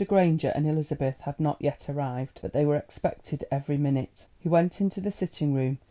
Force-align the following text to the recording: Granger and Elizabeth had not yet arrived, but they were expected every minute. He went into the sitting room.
Granger 0.07 0.51
and 0.55 0.65
Elizabeth 0.65 1.19
had 1.21 1.39
not 1.39 1.61
yet 1.61 1.87
arrived, 1.87 2.39
but 2.41 2.53
they 2.53 2.65
were 2.65 2.75
expected 2.75 3.45
every 3.51 3.77
minute. 3.77 4.25
He 4.39 4.49
went 4.49 4.81
into 4.81 4.99
the 4.99 5.11
sitting 5.11 5.53
room. 5.53 5.77